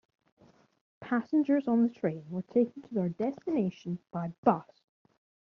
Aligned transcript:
Passengers 0.99 1.67
on 1.67 1.83
the 1.83 1.93
train 1.93 2.25
were 2.31 2.41
taken 2.41 2.81
to 2.81 2.91
their 2.91 3.09
destinations 3.09 4.01
by 4.11 4.29
bus. 4.43 4.65